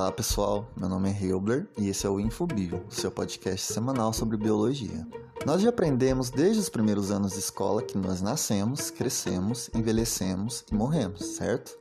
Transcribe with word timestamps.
Olá 0.00 0.10
pessoal, 0.10 0.66
meu 0.74 0.88
nome 0.88 1.10
é 1.10 1.12
Hilbler 1.12 1.68
e 1.76 1.90
esse 1.90 2.06
é 2.06 2.08
o 2.08 2.18
InfoBio, 2.18 2.82
seu 2.88 3.10
podcast 3.10 3.70
semanal 3.70 4.14
sobre 4.14 4.38
biologia. 4.38 5.06
Nós 5.44 5.60
já 5.60 5.68
aprendemos 5.68 6.30
desde 6.30 6.58
os 6.58 6.70
primeiros 6.70 7.10
anos 7.10 7.32
de 7.32 7.38
escola 7.38 7.82
que 7.82 7.98
nós 7.98 8.22
nascemos, 8.22 8.90
crescemos, 8.90 9.68
envelhecemos 9.74 10.64
e 10.72 10.74
morremos, 10.74 11.22
certo? 11.36 11.76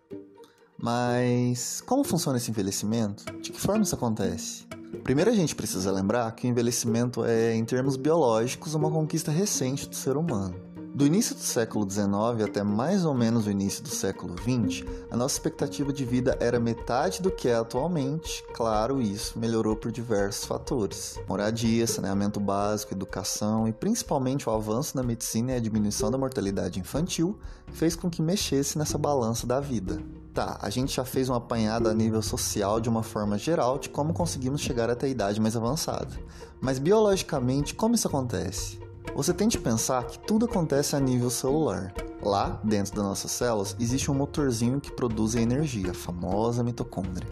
Mas 0.77 1.79
como 1.79 2.03
funciona 2.03 2.37
esse 2.37 2.51
envelhecimento? 2.51 3.23
De 3.41 3.53
que 3.53 3.61
forma 3.61 3.83
isso 3.83 3.95
acontece? 3.95 4.67
Primeiro 5.01 5.31
a 5.31 5.33
gente 5.33 5.55
precisa 5.55 5.89
lembrar 5.89 6.29
que 6.33 6.45
o 6.45 6.49
envelhecimento 6.49 7.23
é, 7.23 7.55
em 7.55 7.63
termos 7.63 7.95
biológicos, 7.95 8.73
uma 8.73 8.91
conquista 8.91 9.31
recente 9.31 9.87
do 9.87 9.95
ser 9.95 10.17
humano. 10.17 10.55
Do 10.99 11.05
início 11.05 11.33
do 11.33 11.39
século 11.39 11.89
XIX 11.89 12.43
até 12.43 12.61
mais 12.61 13.05
ou 13.05 13.13
menos 13.13 13.47
o 13.47 13.49
início 13.49 13.81
do 13.81 13.87
século 13.87 14.35
XX, 14.37 14.85
a 15.09 15.15
nossa 15.15 15.35
expectativa 15.35 15.93
de 15.93 16.03
vida 16.03 16.37
era 16.41 16.59
metade 16.59 17.21
do 17.21 17.31
que 17.31 17.47
é 17.47 17.55
atualmente. 17.55 18.43
Claro, 18.53 19.01
isso 19.01 19.39
melhorou 19.39 19.77
por 19.77 19.93
diversos 19.93 20.43
fatores: 20.43 21.17
moradia, 21.25 21.87
saneamento 21.87 22.37
básico, 22.37 22.93
educação 22.93 23.65
e 23.65 23.71
principalmente 23.71 24.49
o 24.49 24.51
avanço 24.51 24.97
na 24.97 25.01
medicina 25.01 25.53
e 25.53 25.55
a 25.55 25.61
diminuição 25.61 26.11
da 26.11 26.17
mortalidade 26.17 26.81
infantil 26.81 27.39
fez 27.71 27.95
com 27.95 28.09
que 28.09 28.21
mexesse 28.21 28.77
nessa 28.77 28.97
balança 28.97 29.47
da 29.47 29.61
vida. 29.61 30.01
Tá, 30.33 30.57
a 30.61 30.69
gente 30.69 30.93
já 30.93 31.05
fez 31.05 31.29
uma 31.29 31.37
apanhada 31.37 31.89
a 31.89 31.93
nível 31.93 32.21
social 32.21 32.81
de 32.81 32.89
uma 32.89 33.03
forma 33.03 33.37
geral 33.37 33.79
de 33.79 33.87
como 33.87 34.13
conseguimos 34.13 34.59
chegar 34.59 34.89
até 34.89 35.07
a 35.07 35.09
idade 35.09 35.39
mais 35.39 35.55
avançada. 35.55 36.19
Mas 36.59 36.77
biologicamente, 36.77 37.73
como 37.73 37.95
isso 37.95 38.05
acontece? 38.09 38.88
Você 39.15 39.33
tem 39.33 39.47
de 39.47 39.57
pensar 39.57 40.05
que 40.05 40.19
tudo 40.19 40.45
acontece 40.45 40.95
a 40.95 40.99
nível 40.99 41.29
celular. 41.29 41.93
Lá, 42.21 42.59
dentro 42.63 42.95
das 42.95 43.03
nossas 43.03 43.31
células, 43.31 43.75
existe 43.79 44.09
um 44.11 44.13
motorzinho 44.13 44.79
que 44.79 44.91
produz 44.91 45.35
a 45.35 45.41
energia, 45.41 45.91
a 45.91 45.93
famosa 45.93 46.63
mitocôndria. 46.63 47.27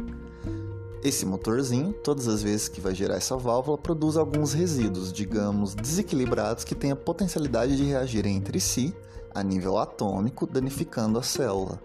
Esse 1.03 1.25
motorzinho, 1.25 1.93
todas 1.93 2.27
as 2.27 2.41
vezes 2.41 2.67
que 2.67 2.81
vai 2.81 2.93
gerar 2.95 3.15
essa 3.15 3.37
válvula, 3.37 3.77
produz 3.77 4.17
alguns 4.17 4.53
resíduos, 4.53 5.13
digamos, 5.13 5.75
desequilibrados 5.75 6.63
que 6.63 6.75
têm 6.75 6.91
a 6.91 6.95
potencialidade 6.95 7.77
de 7.77 7.83
reagir 7.83 8.25
entre 8.25 8.59
si 8.59 8.93
a 9.33 9.43
nível 9.43 9.77
atômico, 9.77 10.47
danificando 10.47 11.19
a 11.19 11.23
célula. 11.23 11.79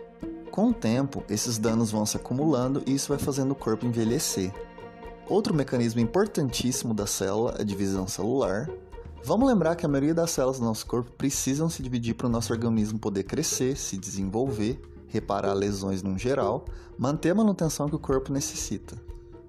Com 0.50 0.70
o 0.70 0.74
tempo, 0.74 1.22
esses 1.28 1.58
danos 1.58 1.90
vão 1.90 2.06
se 2.06 2.16
acumulando 2.16 2.82
e 2.86 2.94
isso 2.94 3.08
vai 3.08 3.18
fazendo 3.18 3.52
o 3.52 3.54
corpo 3.56 3.86
envelhecer. 3.86 4.52
Outro 5.28 5.54
mecanismo 5.54 6.00
importantíssimo 6.00 6.92
da 6.92 7.06
célula 7.06 7.54
é 7.58 7.62
a 7.62 7.64
divisão 7.64 8.08
celular, 8.08 8.68
Vamos 9.24 9.46
lembrar 9.46 9.76
que 9.76 9.86
a 9.86 9.88
maioria 9.88 10.14
das 10.14 10.32
células 10.32 10.58
do 10.58 10.64
nosso 10.64 10.84
corpo 10.84 11.12
precisam 11.12 11.70
se 11.70 11.80
dividir 11.80 12.14
para 12.14 12.26
o 12.26 12.30
nosso 12.30 12.52
organismo 12.52 12.98
poder 12.98 13.22
crescer, 13.22 13.76
se 13.76 13.96
desenvolver, 13.96 14.82
reparar 15.06 15.52
lesões 15.52 16.02
no 16.02 16.18
geral, 16.18 16.64
manter 16.98 17.30
a 17.30 17.34
manutenção 17.36 17.88
que 17.88 17.94
o 17.94 18.00
corpo 18.00 18.32
necessita. 18.32 18.96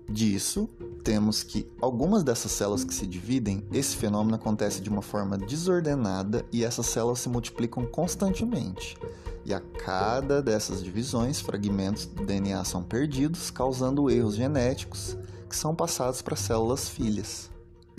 Disso, 0.08 0.70
temos 1.04 1.42
que 1.42 1.68
algumas 1.82 2.22
dessas 2.24 2.52
células 2.52 2.84
que 2.84 2.94
se 2.94 3.08
dividem, 3.08 3.66
esse 3.72 3.96
fenômeno 3.96 4.36
acontece 4.36 4.80
de 4.80 4.90
uma 4.90 5.02
forma 5.02 5.40
desordenada 5.40 6.46
e 6.52 6.64
essas 6.64 6.86
células 6.86 7.20
se 7.20 7.30
multiplicam 7.30 7.84
constantemente. 7.84 8.96
E 9.44 9.56
a 9.56 9.60
cada 9.60 10.40
dessas 10.40 10.84
divisões, 10.84 11.42
fragmentos 11.42 12.06
do 12.06 12.24
DNA 12.24 12.64
são 12.64 12.84
perdidos, 12.84 13.50
causando 13.50 14.10
erros 14.10 14.36
genéticos 14.36 15.18
que 15.50 15.56
são 15.56 15.74
passados 15.74 16.22
para 16.22 16.36
células 16.36 16.88
filhas. 16.88 17.53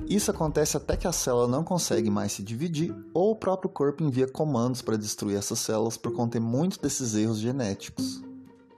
Isso 0.07 0.31
acontece 0.31 0.77
até 0.77 0.97
que 0.97 1.07
a 1.07 1.13
célula 1.13 1.49
não 1.49 1.65
consegue 1.65 2.11
mais 2.11 2.33
se 2.33 2.43
dividir 2.43 2.95
ou 3.13 3.31
o 3.31 3.37
próprio 3.37 3.71
corpo 3.71 4.03
envia 4.03 4.27
comandos 4.27 4.83
para 4.83 4.97
destruir 4.97 5.37
essas 5.37 5.59
células 5.59 5.97
por 5.97 6.13
conter 6.13 6.41
muitos 6.41 6.79
desses 6.79 7.15
erros 7.15 7.39
genéticos. 7.39 8.23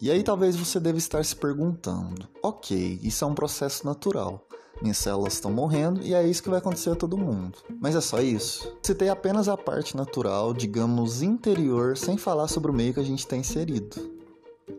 E 0.01 0.11
aí 0.11 0.23
talvez 0.23 0.55
você 0.55 0.79
deva 0.79 0.99
estar 0.99 1.25
se 1.25 1.35
perguntando: 1.35 2.29
ok, 2.43 3.01
isso 3.03 3.25
é 3.25 3.27
um 3.27 3.35
processo 3.35 3.85
natural. 3.87 4.47
Minhas 4.81 4.99
células 4.99 5.33
estão 5.33 5.51
morrendo 5.51 6.03
e 6.03 6.13
é 6.13 6.27
isso 6.27 6.43
que 6.43 6.51
vai 6.51 6.59
acontecer 6.59 6.91
a 6.91 6.95
todo 6.95 7.17
mundo. 7.17 7.59
Mas 7.81 7.97
é 7.97 8.01
só 8.01 8.21
isso? 8.21 8.77
Citei 8.83 9.09
apenas 9.09 9.49
a 9.49 9.57
parte 9.57 9.97
natural, 9.97 10.53
digamos 10.53 11.23
interior, 11.23 11.97
sem 11.97 12.19
falar 12.19 12.47
sobre 12.47 12.71
o 12.71 12.75
meio 12.75 12.93
que 12.93 13.01
a 13.01 13.05
gente 13.05 13.21
está 13.21 13.37
inserido. 13.37 14.16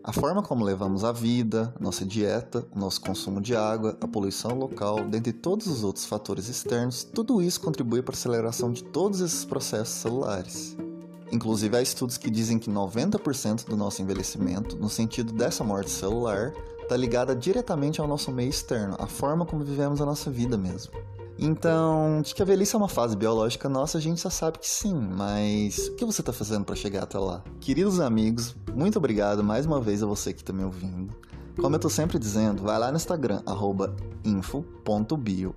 A 0.08 0.14
forma 0.14 0.42
como 0.42 0.64
levamos 0.64 1.04
a 1.04 1.12
vida, 1.12 1.76
nossa 1.82 2.06
dieta, 2.06 2.66
o 2.74 2.80
nosso 2.80 3.02
consumo 3.02 3.42
de 3.42 3.54
água, 3.54 3.98
a 4.00 4.08
poluição 4.08 4.58
local, 4.58 5.04
dentre 5.04 5.34
todos 5.34 5.68
os 5.68 5.84
outros 5.84 6.06
fatores 6.06 6.48
externos, 6.48 7.04
tudo 7.04 7.42
isso 7.42 7.60
contribui 7.60 8.02
para 8.02 8.16
a 8.16 8.18
aceleração 8.18 8.72
de 8.72 8.86
todos 8.86 9.20
esses 9.20 9.44
processos 9.44 9.96
celulares. 9.96 10.78
Inclusive, 11.30 11.76
há 11.76 11.82
estudos 11.82 12.18
que 12.18 12.30
dizem 12.30 12.58
que 12.58 12.72
90% 12.72 13.66
do 13.66 13.76
nosso 13.76 14.02
envelhecimento, 14.02 14.78
no 14.78 14.90
sentido 14.90 15.34
dessa 15.34 15.62
morte 15.62 15.90
celular, 15.90 16.54
está 16.82 16.96
ligada 16.96 17.36
diretamente 17.36 18.00
ao 18.00 18.08
nosso 18.08 18.32
meio 18.32 18.50
externo, 18.50 18.96
a 18.98 19.08
forma 19.08 19.46
como 19.46 19.66
vivemos 19.66 20.00
a 20.00 20.06
nossa 20.06 20.32
vida 20.32 20.58
mesmo. 20.58 20.94
Então, 21.40 22.22
de 22.24 22.34
que 22.34 22.42
a 22.42 22.46
velhice 22.46 22.76
é 22.76 22.78
uma 22.78 22.90
fase 22.90 23.16
biológica 23.16 23.70
nossa, 23.70 23.98
a 23.98 24.02
gente 24.02 24.22
já 24.24 24.30
sabe 24.30 24.58
que 24.58 24.68
sim, 24.68 24.96
mas 24.96 25.88
o 25.90 25.96
que 25.96 26.04
você 26.04 26.22
está 26.22 26.34
fazendo 26.34 26.66
para 26.66 26.76
chegar 26.76 27.04
até 27.04 27.20
lá? 27.20 27.44
Queridos 27.60 28.00
amigos, 28.00 28.56
muito 28.74 28.98
obrigado 28.98 29.44
mais 29.44 29.66
uma 29.66 29.80
vez 29.80 30.02
a 30.02 30.08
você 30.08 30.34
que 30.34 30.42
está 30.42 30.52
me 30.52 30.64
ouvindo. 30.64 31.16
Como 31.60 31.76
eu 31.76 31.80
tô 31.80 31.90
sempre 31.90 32.18
dizendo, 32.20 32.64
vai 32.64 32.78
lá 32.78 32.92
no 32.92 32.98
Instagram, 32.98 33.42
info.biobr, 34.24 35.54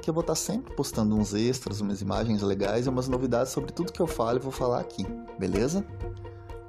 que 0.00 0.08
eu 0.08 0.14
vou 0.14 0.22
estar 0.22 0.32
tá 0.32 0.34
sempre 0.34 0.74
postando 0.74 1.14
uns 1.14 1.34
extras, 1.34 1.80
umas 1.80 2.00
imagens 2.00 2.42
legais 2.42 2.86
e 2.86 2.88
umas 2.88 3.08
novidades 3.08 3.52
sobre 3.52 3.72
tudo 3.72 3.92
que 3.92 4.00
eu 4.00 4.06
falo 4.06 4.38
e 4.38 4.42
vou 4.42 4.52
falar 4.52 4.80
aqui, 4.80 5.06
beleza? 5.38 5.84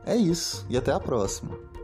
É 0.05 0.15
isso, 0.15 0.65
e 0.69 0.77
até 0.77 0.91
a 0.91 0.99
próxima! 0.99 1.76